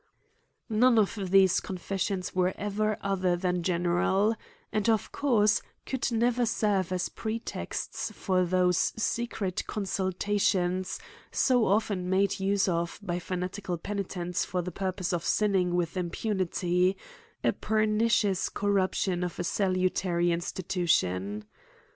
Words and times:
•None 0.75 0.97
of 0.97 1.29
these 1.29 1.59
confessions 1.59 2.33
were 2.33 2.55
ever 2.57 2.97
other 3.01 3.37
thah 3.37 3.51
general; 3.53 4.33
and, 4.73 4.89
of 4.89 5.11
course, 5.11 5.61
could 5.85 6.11
never 6.11 6.43
serve 6.43 6.91
as 6.91 7.07
pre 7.09 7.37
texts 7.37 8.11
for 8.15 8.43
those 8.43 8.93
secret 8.97 9.63
consultations, 9.67 10.99
so 11.31 11.65
often 11.67 12.09
made 12.09 12.39
use 12.39 12.67
of 12.67 12.99
by 13.03 13.19
fanatical 13.19 13.77
penitents 13.77 14.43
for 14.43 14.63
the 14.63 14.71
purpose 14.71 15.13
of 15.13 15.23
sin 15.23 15.51
ning 15.51 15.75
with 15.75 15.95
impunity— 15.95 16.97
a 17.43 17.51
pernicious 17.53 18.49
corruption 18.49 19.23
of 19.23 19.37
a 19.37 19.43
salutary 19.43 20.31
institution. 20.31 21.43